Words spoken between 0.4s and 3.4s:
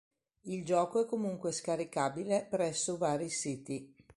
Il gioco è comunque scaricabile presso vari